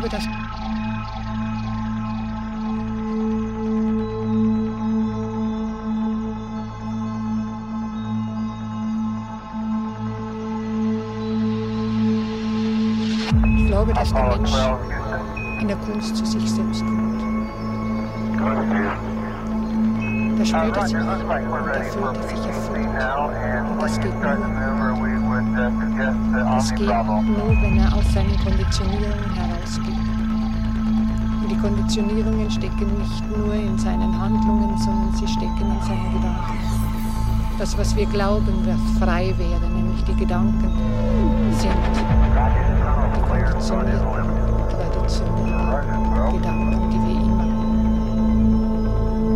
glaube, 0.00 0.08
dass 0.08 0.24
ich 13.56 13.66
glaube, 13.66 13.92
dass 13.92 14.12
der 14.12 14.24
Mensch 14.24 14.52
in 15.60 15.68
der 15.68 15.76
Kunst 15.76 16.16
zu 16.16 16.24
sich 16.24 16.50
selbst 16.50 16.80
kommt. 16.80 17.20
Da 20.38 20.44
spürt 20.46 20.76
er 20.76 20.86
sich 20.86 20.96
und 20.96 21.06
da 21.06 21.74
fühlt 21.82 22.28
sich 22.28 22.46
erfüllt. 22.46 22.88
Und 23.70 23.82
das 23.82 24.00
geht 24.00 24.14
nur, 24.22 25.89
das 26.00 26.70
geht 26.74 26.88
nur, 26.88 27.56
wenn 27.60 27.78
er 27.78 27.94
aus 27.94 28.12
seinen 28.12 28.36
Konditionierungen 28.38 29.32
herausgeht. 29.34 29.94
Und 31.42 31.48
die 31.50 31.56
Konditionierungen 31.56 32.50
stecken 32.50 32.98
nicht 32.98 33.36
nur 33.36 33.54
in 33.54 33.78
seinen 33.78 34.18
Handlungen, 34.18 34.78
sondern 34.78 35.12
sie 35.14 35.28
stecken 35.28 35.60
in 35.60 35.82
seinen 35.86 36.12
Gedanken. 36.14 36.58
Das, 37.58 37.76
was 37.76 37.94
wir 37.94 38.06
glauben, 38.06 38.54
was 38.64 38.98
frei 38.98 39.34
wäre, 39.36 39.68
nämlich 39.68 40.02
die 40.04 40.14
Gedanken, 40.14 40.72
sind 41.58 41.72
die 41.94 43.20
konditionierten, 43.20 44.00
traditionellen 44.70 46.32
Gedanken, 46.32 46.90
die 46.90 46.98
wir 47.06 47.20
immer 47.20 47.44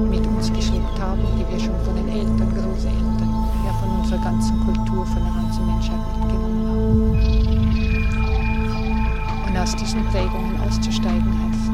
mit 0.09 0.27
uns 0.27 0.51
geschleppt 0.53 1.01
haben, 1.01 1.21
die 1.37 1.47
wir 1.53 1.61
schon 1.61 1.79
von 1.85 1.95
den 1.97 2.09
Eltern, 2.09 2.55
Großeltern, 2.55 3.31
ja 3.67 3.73
von 3.81 3.91
unserer 4.01 4.21
ganzen 4.23 4.59
Kultur, 4.65 5.05
von 5.05 5.23
der 5.23 5.34
Menschheit 5.67 6.01
mitgenommen 6.17 6.67
haben. 6.69 7.15
Und 9.47 9.57
aus 9.57 9.77
diesen 9.77 10.05
Prägungen 10.07 10.61
auszusteigen 10.61 11.33
heißt, 11.43 11.71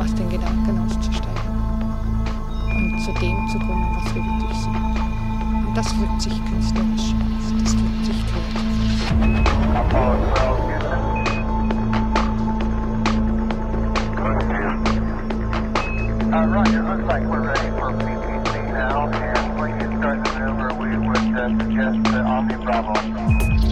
aus 0.00 0.14
den 0.14 0.28
Gedanken 0.30 0.78
auszusteigen 0.80 1.32
und 2.76 3.00
zu 3.00 3.12
dem 3.20 3.48
zu 3.48 3.58
kommen, 3.58 3.86
was 3.96 4.14
wir 4.14 4.22
wirklich 4.24 4.58
sind. 4.58 4.76
Und 5.66 5.74
das 5.76 5.98
wirkt 5.98 6.22
sich 6.22 6.44
künstlerisch 6.44 7.14
Casper, 21.58 21.74
Casper, 21.74 22.22
Army 22.22 22.56
Bravo. 22.56 23.71